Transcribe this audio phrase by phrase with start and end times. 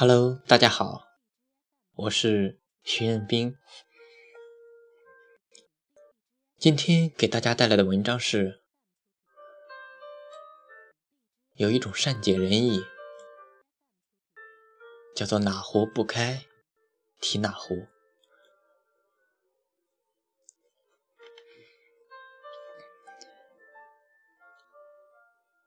[0.00, 1.02] Hello，大家好，
[1.92, 3.58] 我是徐彦斌。
[6.56, 8.62] 今天给大家带来的文章是：
[11.52, 12.82] 有一种善解人意，
[15.14, 16.46] 叫做哪壶不开
[17.20, 17.86] 提哪壶。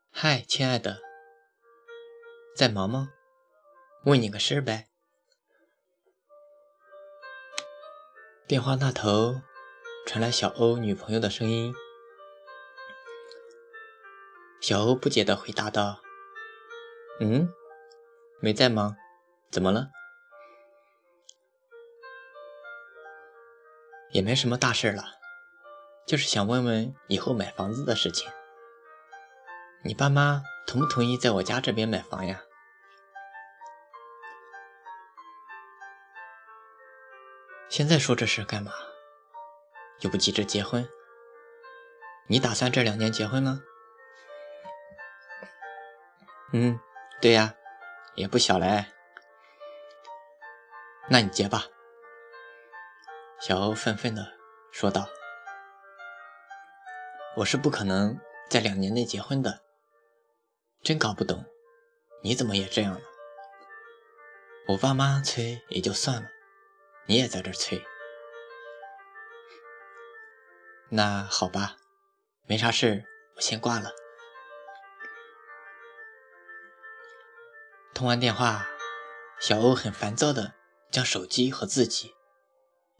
[0.09, 0.97] 嗨，亲爱的，
[2.57, 3.13] 在忙吗？
[4.05, 4.89] 问你个事儿呗。
[8.45, 9.41] 电话那头
[10.05, 11.73] 传来小欧女朋友的声音。
[14.59, 16.01] 小欧不解的回答道
[17.21, 17.53] ：“嗯，
[18.41, 18.97] 没在吗，
[19.49, 19.89] 怎么了？
[24.11, 25.05] 也没什么大事了，
[26.05, 28.29] 就是想问问以后买房子的事情。”
[29.85, 32.43] 你爸妈同不同意在我家这边买房呀？
[37.73, 38.71] 现在说这事干嘛？
[40.01, 40.87] 又不急着结婚。
[42.27, 43.63] 你打算这两年结婚吗？
[46.51, 46.79] 嗯，
[47.19, 47.55] 对呀，
[48.13, 48.85] 也不小了。
[51.09, 51.65] 那你结吧。
[53.39, 54.33] 小欧愤愤的
[54.71, 55.09] 说道
[57.37, 58.19] ：“我是不可能
[58.51, 59.61] 在两年内结婚的。”
[60.83, 61.43] 真搞不懂，
[62.21, 63.01] 你怎么也这样了？
[64.67, 66.29] 我爸妈催也就算了，
[67.05, 67.83] 你也在这催。
[70.89, 71.77] 那好吧，
[72.45, 73.05] 没啥事，
[73.35, 73.91] 我先挂了。
[77.93, 78.67] 通完电话，
[79.39, 80.55] 小欧很烦躁的
[80.91, 82.13] 将手机和自己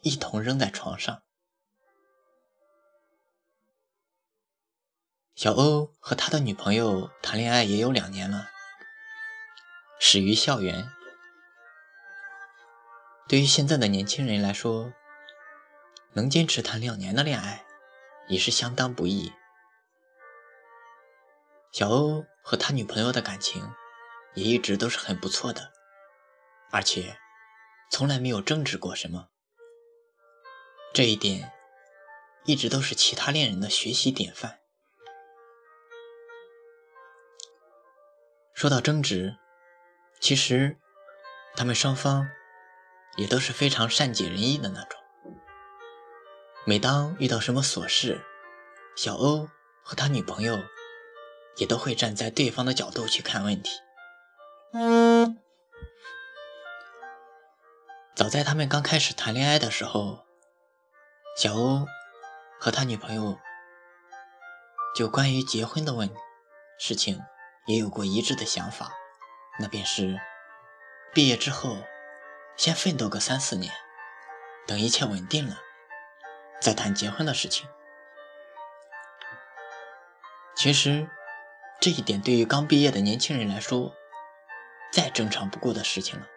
[0.01, 1.23] 一同扔在床上。
[5.35, 8.49] 小欧和他的女朋友谈恋爱也有两年了，
[9.99, 10.91] 始于校园。
[13.33, 14.94] 对于现在的年轻人来说，
[16.11, 17.66] 能坚持谈两年的恋爱
[18.27, 19.33] 已是相当不易。
[21.72, 23.73] 小欧和他女朋友的感情
[24.35, 25.72] 也一直都是很不错的，
[26.69, 27.17] 而且
[27.89, 29.29] 从来没有争执过什么。
[30.93, 31.51] 这一点
[32.45, 34.59] 一直都是其他恋人的学习典范。
[38.53, 39.35] 说到争执，
[40.19, 40.77] 其实
[41.55, 42.29] 他们双方
[43.16, 45.00] 也都是非常善解人意的那种。
[46.66, 48.24] 每当遇到什么琐事，
[48.96, 49.50] 小欧
[49.84, 50.59] 和他女朋友
[51.57, 53.72] 也都会站在对方的角度去看问题。
[58.16, 60.25] 早在他们刚开始谈恋爱的时候，
[61.38, 61.85] 小欧
[62.59, 63.38] 和他女朋友
[64.96, 66.09] 就关于结婚的问
[66.79, 67.19] 事情。
[67.66, 68.91] 也有过一致的想法，
[69.57, 70.19] 那便是
[71.13, 71.78] 毕业之后
[72.56, 73.74] 先奋斗个三四年，
[74.68, 75.58] 等一切稳定了
[76.62, 77.68] 再谈结婚的事情。
[80.56, 81.09] 其实
[81.81, 83.94] 这一点对于刚毕业的年轻人来说，
[84.91, 86.28] 再正常不过的事情了。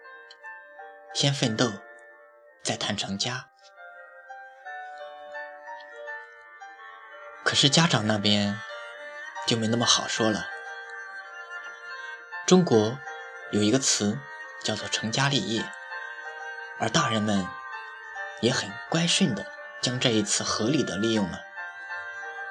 [1.15, 1.71] 先奋斗，
[2.63, 3.51] 再谈成家。
[7.45, 8.61] 可是家长那边
[9.47, 10.49] 就没那么好说了。
[12.47, 12.99] 中国
[13.53, 14.19] 有一个词
[14.65, 15.65] 叫做“成家立业”，
[16.79, 17.47] 而大人们
[18.41, 19.47] 也很乖顺的
[19.81, 21.41] 将这一次合理的利用了，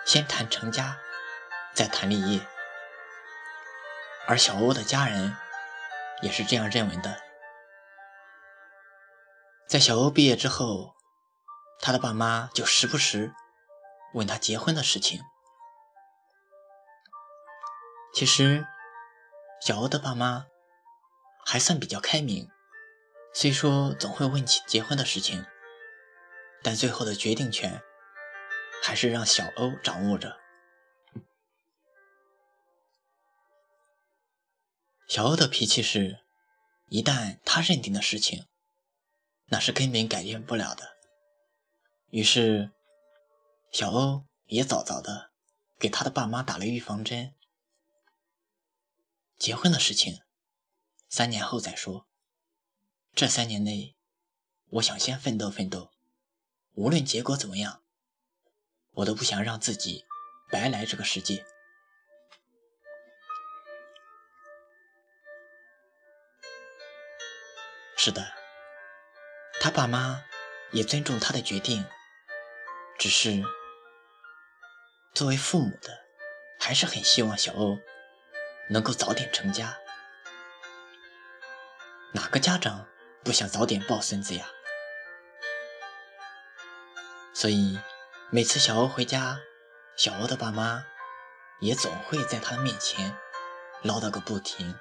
[0.06, 0.98] 先谈成家，
[1.74, 2.46] 再谈立业。
[4.28, 5.36] 而小欧的家人
[6.22, 7.22] 也是这样认为的。
[9.68, 10.96] 在小欧毕业之后，
[11.80, 13.34] 他的爸妈就时不时
[14.14, 15.22] 问他结婚的事情。
[18.14, 18.66] 其实。
[19.62, 20.46] 小欧的爸妈
[21.44, 22.52] 还算比较开明，
[23.38, 25.46] 虽说总会问起结婚的事情，
[26.64, 27.84] 但最后的决定权
[28.82, 30.40] 还是让小欧掌握着。
[35.06, 36.24] 小欧的脾气是，
[36.88, 38.48] 一旦他认定的事情，
[39.48, 40.96] 那是根本改变不了的。
[42.12, 42.72] 于是，
[43.70, 45.32] 小欧也早早的
[45.78, 47.36] 给他的爸妈打了预防针。
[49.38, 50.22] 结婚的事情，
[51.10, 52.08] 三年后再说。
[53.16, 53.96] 这三年内，
[54.72, 55.90] 我想先奋斗奋斗，
[56.74, 57.82] 无论结果怎么样，
[58.92, 60.04] 我都不想让自己
[60.52, 61.46] 白来这个世界。
[67.96, 68.34] 是的，
[69.62, 70.26] 他爸妈
[70.74, 71.86] 也尊重他的决定，
[73.00, 73.42] 只是
[75.14, 76.06] 作为父母的，
[76.60, 77.80] 还是很希望小欧。
[78.68, 79.78] 能够早点成家。
[82.14, 82.88] 哪个家长
[83.26, 84.46] 不想早点抱孙子呀？
[87.34, 87.80] 所以
[88.30, 89.40] 每次小欧回家，
[89.98, 90.86] 小欧的爸妈
[91.60, 93.18] 也总会在他面前
[93.82, 94.78] 唠叨个不停。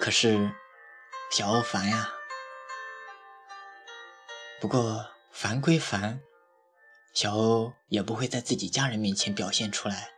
[0.00, 0.50] 可是
[1.30, 2.12] 小欧烦呀。
[4.60, 6.20] 不过烦归烦，
[7.14, 10.10] 小欧也不会在自己家人面前表现出来，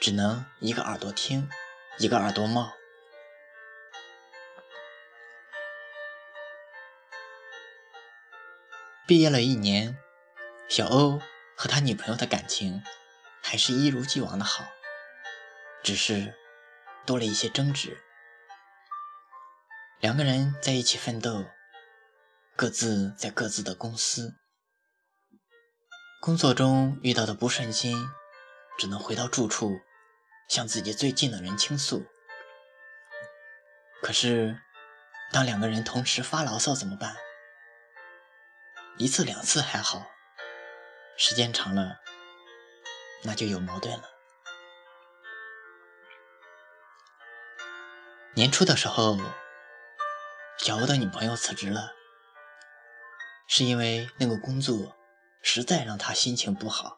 [0.00, 1.50] 只能一个耳朵听，
[1.98, 2.72] 一个耳朵冒。
[9.06, 9.96] 毕业了一年，
[10.68, 11.20] 小欧
[11.56, 12.82] 和他女朋友的感情
[13.40, 14.64] 还是一如既往的好，
[15.84, 16.34] 只是
[17.04, 18.02] 多了一些争执。
[20.00, 21.44] 两个人在一起奋斗，
[22.56, 24.34] 各自在各自的公司，
[26.20, 28.08] 工作中遇到的不顺心，
[28.76, 29.78] 只能回到住处
[30.48, 32.04] 向自己最近的人倾诉。
[34.02, 34.60] 可是，
[35.30, 37.16] 当两个人同时发牢骚怎么办？
[38.98, 40.06] 一次两次还好，
[41.18, 42.00] 时间长了，
[43.24, 44.04] 那就有矛盾了。
[48.32, 49.18] 年初的时候，
[50.58, 51.92] 小欧的女朋友辞职了，
[53.46, 54.96] 是因为那个工作
[55.42, 56.96] 实在让他心情不好。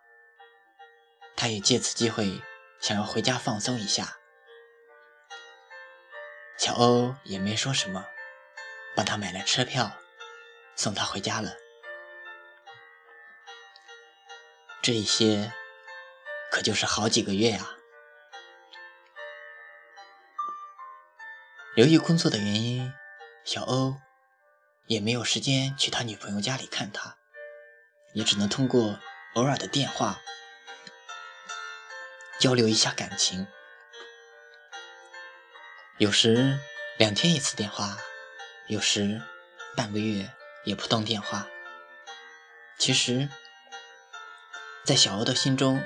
[1.35, 2.41] 他也借此机会
[2.81, 4.19] 想要回家放松一下，
[6.56, 8.05] 小欧也没说什么，
[8.94, 9.91] 帮他买了车票，
[10.77, 11.51] 送他回家了。
[14.81, 15.53] 这一些
[16.51, 17.75] 可就是好几个月呀。
[21.77, 22.93] 由于工作的原因，
[23.45, 23.97] 小欧
[24.87, 27.17] 也没有时间去他女朋友家里看他，
[28.15, 28.99] 也只能通过
[29.35, 30.21] 偶尔的电话
[32.41, 33.47] 交流一下感情。
[35.99, 36.59] 有时
[36.97, 37.99] 两天一次电话，
[38.69, 39.21] 有时
[39.77, 40.31] 半个月
[40.65, 41.47] 也不通电话。
[42.79, 43.29] 其实。
[44.88, 45.85] 在小欧的心中，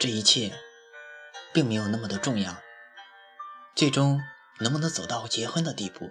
[0.00, 0.52] 这一切
[1.54, 2.56] 并没有那么的重要。
[3.76, 4.20] 最终
[4.58, 6.10] 能不能走到结婚的地步，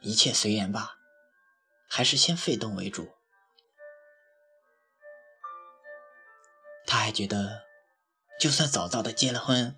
[0.00, 0.96] 一切随缘吧，
[1.90, 3.12] 还是先被动为主。
[6.86, 7.64] 他还觉得，
[8.40, 9.76] 就算早早的结了婚，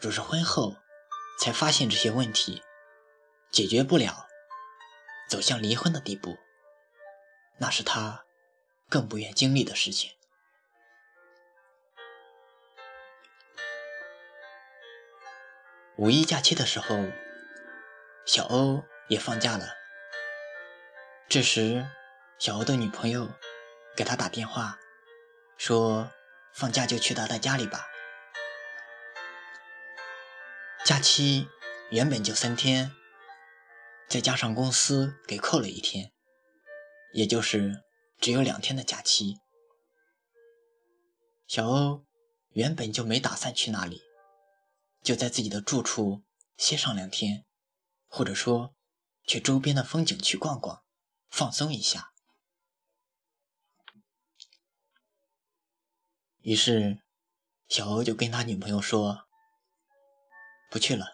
[0.00, 0.78] 若是婚后
[1.38, 2.62] 才发现这些问题
[3.50, 4.26] 解决不了，
[5.28, 6.38] 走向离婚的地步，
[7.58, 8.24] 那是他。
[8.88, 10.12] 更不愿经历的事情。
[15.96, 16.96] 五一假期的时候，
[18.24, 19.74] 小欧也放假了。
[21.28, 21.86] 这时，
[22.38, 23.28] 小欧的女朋友
[23.96, 24.78] 给他打电话，
[25.56, 26.12] 说
[26.54, 27.88] ：“放假就去他的家里吧。”
[30.86, 31.48] 假期
[31.90, 32.92] 原本就三天，
[34.08, 36.12] 再加上公司给扣了一天，
[37.12, 37.87] 也就是。
[38.20, 39.38] 只有两天的假期，
[41.46, 42.04] 小欧
[42.48, 44.02] 原本就没打算去那里，
[45.02, 46.24] 就在自己的住处
[46.56, 47.46] 歇上两天，
[48.08, 48.74] 或者说
[49.24, 50.82] 去周边的风景区逛逛，
[51.30, 52.12] 放松一下。
[56.40, 57.00] 于是，
[57.68, 59.28] 小欧就跟他女朋友说
[60.70, 61.06] ：“不去了，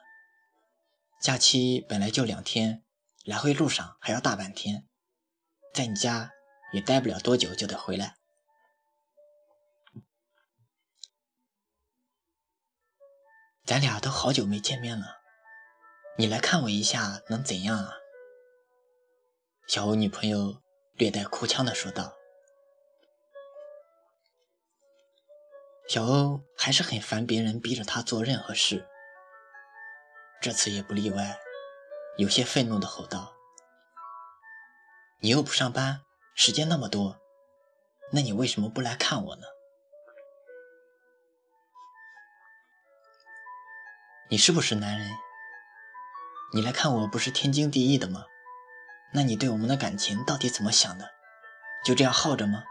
[1.21, 2.83] 假期本来就两天，
[3.25, 4.89] 来回路上还要大半天，
[5.75, 6.31] 在你家。”
[6.75, 8.17] 也待不了多久，就得回来。
[13.65, 15.23] 咱俩都好久没见面了，
[16.19, 17.95] 你来看我一下能怎样啊？
[19.69, 20.61] 小欧女朋友
[20.95, 22.13] 略带哭腔的说道。
[25.89, 28.85] 小欧还是很烦别人逼着他做任何事，
[30.43, 31.39] 这次也不例外，
[32.19, 33.33] 有些愤怒的吼道
[35.23, 36.01] ：“你又不上班？”
[36.35, 37.21] 时间那么多，
[38.13, 39.43] 那你为什么不来看我呢？
[44.29, 45.09] 你是不是男人？
[46.53, 48.25] 你来看我不是天经地义的吗？
[49.13, 51.09] 那你对我们的感情到底怎么想的？
[51.85, 52.65] 就这样耗着吗？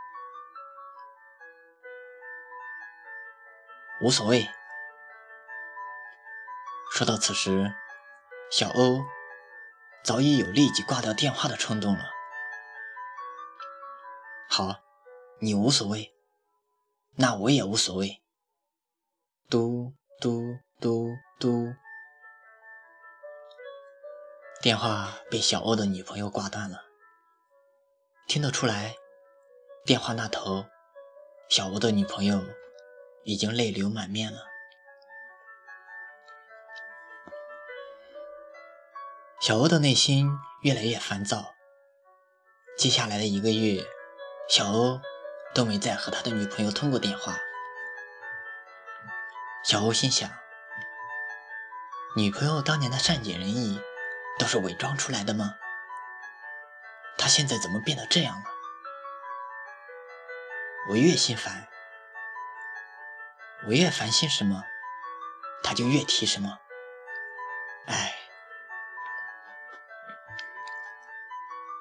[4.02, 4.50] 无所谓。
[6.92, 7.74] 说到此时，
[8.52, 9.02] 小欧
[10.04, 12.13] 早已有立即挂掉电话的冲动了。
[14.56, 14.84] 好，
[15.40, 16.14] 你无所谓，
[17.16, 18.22] 那我也无所谓。
[19.50, 21.74] 嘟嘟嘟嘟，
[24.62, 26.84] 电话被小欧的女朋友挂断了。
[28.28, 28.96] 听得出来，
[29.86, 30.68] 电话那头，
[31.50, 32.40] 小欧的女朋友
[33.24, 34.44] 已经泪流满面了。
[39.42, 40.30] 小欧的内心
[40.62, 41.56] 越来越烦躁。
[42.78, 43.84] 接下来的一个月，
[44.50, 45.02] 小欧
[45.56, 47.38] 都没再和他的女朋友通过电话。
[49.64, 50.30] 小欧心想：
[52.16, 53.82] 女朋友当年的善解人意，
[54.38, 55.56] 都是伪装出来的吗？
[57.18, 58.44] 他现在怎么变得这样了？
[60.90, 61.68] 我越心烦，
[63.66, 64.64] 我越烦心什么，
[65.64, 66.60] 他就越提什么。
[67.86, 68.14] 哎，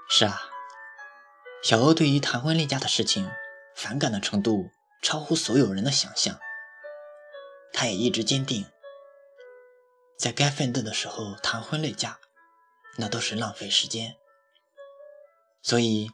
[0.09, 0.41] 是啊，
[1.63, 3.31] 小欧对于谈婚恋嫁的事情
[3.75, 6.39] 反感的程度超乎所有人的想象。
[7.73, 8.67] 他也一直坚定，
[10.19, 12.19] 在该奋斗的时候谈婚恋嫁，
[12.99, 14.17] 那都是浪费时间。
[15.63, 16.11] 所以。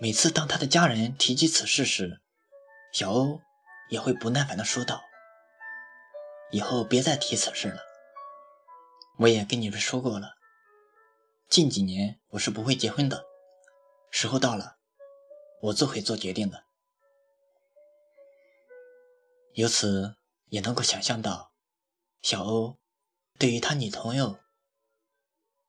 [0.00, 2.20] 每次当他的家人提及此事时，
[2.92, 3.40] 小欧
[3.88, 5.02] 也会不耐烦地说道
[6.52, 7.82] ：“以后别再提此事了。
[9.18, 10.36] 我也跟你们说过了，
[11.48, 13.24] 近几年我是不会结婚的。
[14.10, 14.78] 时候到了，
[15.62, 16.64] 我自会做决定的。”
[19.54, 21.52] 由此也能够想象到，
[22.22, 22.78] 小欧
[23.38, 24.38] 对于他女朋友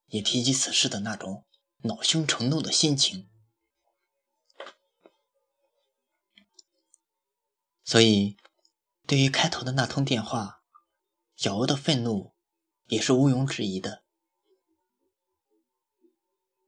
[0.08, 1.48] 也提及此事的那种
[1.84, 3.29] 恼羞成怒的心情。
[7.84, 8.38] 所以，
[9.08, 10.63] 对于开头的那通电话，
[11.36, 12.36] 小欧的愤怒
[12.86, 14.03] 也是毋庸置疑的。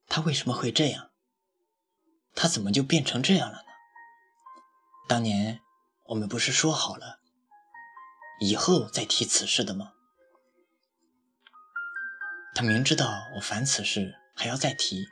[0.08, 1.11] 他为什么会这样？
[2.34, 3.66] 他怎么就变成这样了呢？
[5.08, 5.62] 当年
[6.06, 7.20] 我们不是说好了，
[8.40, 9.94] 以后再提此事的吗？
[12.54, 15.08] 他明知道我烦此事，还要再提，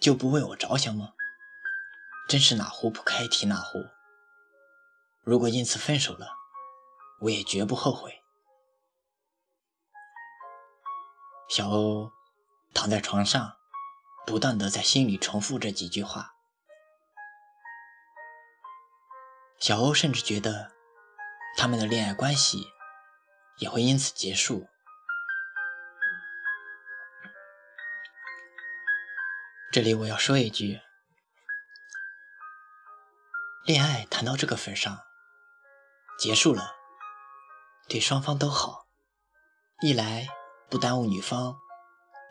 [0.00, 1.14] 就不为我着想吗？
[2.28, 3.86] 真是哪壶不开提哪壶。
[5.22, 6.28] 如果因此分手了，
[7.20, 8.22] 我也绝不后悔。
[11.48, 12.10] 小欧
[12.72, 13.56] 躺在床上，
[14.26, 16.34] 不断的在心里重复这几句话。
[19.58, 20.72] 小欧甚至觉得，
[21.56, 22.66] 他们的恋爱关系
[23.58, 24.68] 也会因此结束。
[29.72, 30.80] 这里我要说一句。
[33.64, 35.00] 恋爱谈到这个份上，
[36.18, 36.74] 结束了，
[37.88, 38.86] 对双方都好。
[39.80, 40.28] 一来
[40.68, 41.56] 不耽误女方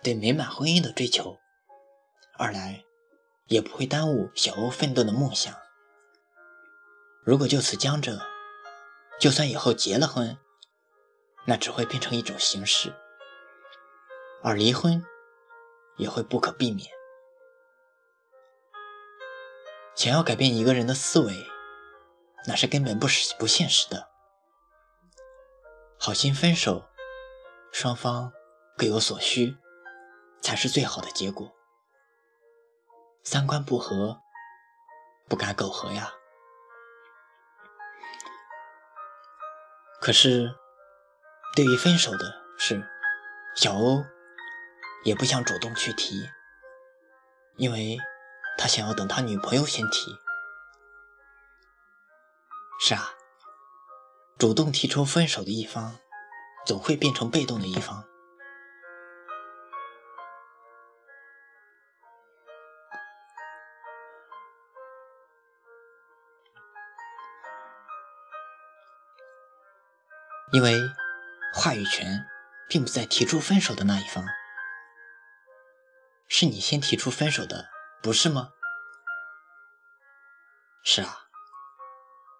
[0.03, 1.39] 对美满婚姻的追求，
[2.43, 2.83] 二来
[3.45, 5.55] 也不会耽误小欧奋斗的梦想。
[7.23, 8.19] 如果就此僵着，
[9.17, 10.37] 就算以后结了婚，
[11.45, 12.93] 那只会变成一种形式，
[14.43, 15.01] 而离婚
[15.95, 16.91] 也会不可避免。
[19.95, 21.33] 想要改变一个人的思维，
[22.45, 24.09] 那是根本不是不现实的。
[25.97, 26.89] 好心分手，
[27.71, 28.33] 双方
[28.77, 29.55] 各有所需，
[30.41, 31.49] 才是最好的结果。
[33.23, 34.21] 三观不合，
[35.27, 36.13] 不敢苟合呀。
[40.01, 40.53] 可是，
[41.55, 42.87] 对于分手的事，
[43.55, 44.03] 小欧
[45.03, 46.29] 也不想主动去提，
[47.57, 47.97] 因为。
[48.55, 50.15] 他想要等他女朋友先提。
[52.79, 53.15] 是啊，
[54.37, 55.97] 主动提出分手的一方，
[56.63, 58.07] 总会变成被动的一方。
[70.53, 70.79] 因为
[71.51, 72.27] 话语权
[72.69, 74.23] 并不在提出分手的那一方，
[76.27, 77.69] 是你先提出分手的。
[78.03, 78.51] 不是吗？
[80.83, 81.23] 是啊，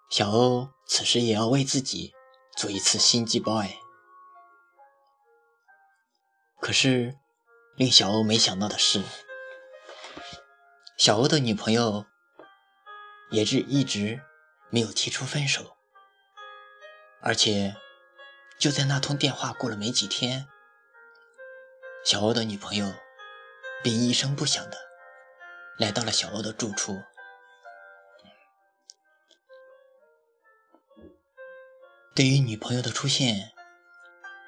[0.08, 2.14] 小欧此时也要为自己
[2.56, 3.68] 做一次心机 boy。
[6.60, 7.16] 可是，
[7.74, 9.02] 令小欧没想到的是，
[10.96, 12.06] 小欧的女朋友
[13.30, 14.22] 也是一直
[14.70, 15.76] 没有提出分手，
[17.20, 17.74] 而且
[18.58, 20.48] 就在那通电话过了没几天，
[22.04, 22.94] 小欧的女朋友
[23.82, 24.78] 便一声不响的。
[25.76, 27.02] 来到了小欧的住处。
[32.14, 33.52] 对于女朋友的出现，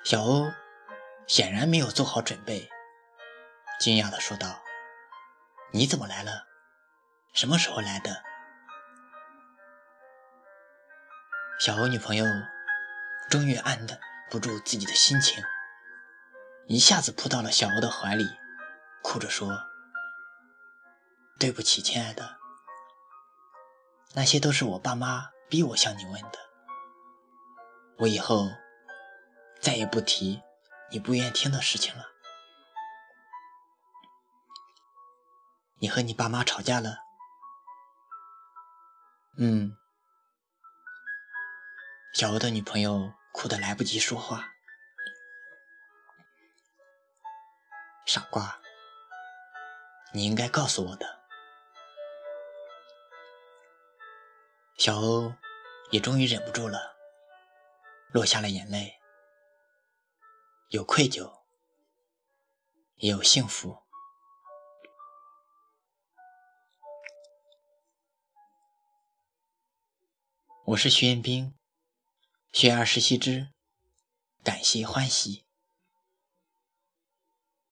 [0.05, 0.53] 小欧
[1.27, 2.71] 显然没有做好准备，
[3.81, 4.63] 惊讶的说道
[5.75, 6.47] ：“你怎么来了？
[7.33, 8.23] 什么时候来的？”
[11.59, 12.25] 小欧女朋友
[13.29, 13.99] 终于按捺
[14.31, 15.43] 不住自己的心情，
[16.69, 18.25] 一下子扑到了小欧的怀里，
[19.03, 19.67] 哭着说。
[21.39, 22.39] 对不起，亲爱的，
[24.15, 26.39] 那些都是我爸妈逼我向你问的。
[27.99, 28.49] 我以后
[29.61, 30.43] 再也不提
[30.91, 32.07] 你不愿意听的事情了。
[35.79, 37.01] 你和你爸妈吵架了？
[39.37, 39.77] 嗯。
[42.15, 44.55] 小欧的女朋友哭得来不及说话。
[48.07, 48.63] 傻瓜，
[50.15, 51.21] 你应该告诉我的。
[54.79, 55.35] 小欧
[55.91, 56.97] 也终于忍不住了，
[58.11, 58.99] 落下了眼泪，
[60.71, 61.43] 有愧疚，
[62.95, 63.83] 也有幸福。
[70.69, 71.55] 我是徐彦斌，
[72.57, 73.49] 学而时习之，
[74.43, 75.46] 感谢欢喜。